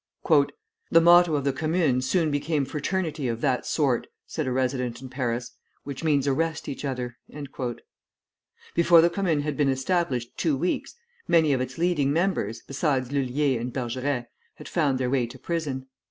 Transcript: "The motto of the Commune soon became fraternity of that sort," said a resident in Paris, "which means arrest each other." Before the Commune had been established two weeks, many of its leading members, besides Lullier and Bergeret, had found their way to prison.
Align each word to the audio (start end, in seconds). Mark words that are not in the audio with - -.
"The 0.89 0.99
motto 0.99 1.35
of 1.35 1.43
the 1.43 1.53
Commune 1.53 2.01
soon 2.01 2.31
became 2.31 2.65
fraternity 2.65 3.27
of 3.27 3.39
that 3.41 3.67
sort," 3.67 4.07
said 4.25 4.47
a 4.47 4.51
resident 4.51 4.99
in 4.99 5.09
Paris, 5.09 5.51
"which 5.83 6.03
means 6.03 6.27
arrest 6.27 6.67
each 6.67 6.83
other." 6.83 7.17
Before 8.73 9.01
the 9.01 9.11
Commune 9.11 9.41
had 9.41 9.55
been 9.55 9.69
established 9.69 10.35
two 10.39 10.57
weeks, 10.57 10.95
many 11.27 11.53
of 11.53 11.61
its 11.61 11.77
leading 11.77 12.11
members, 12.11 12.63
besides 12.65 13.11
Lullier 13.11 13.59
and 13.59 13.71
Bergeret, 13.71 14.25
had 14.55 14.67
found 14.67 14.97
their 14.97 15.11
way 15.11 15.27
to 15.27 15.37
prison. 15.37 15.85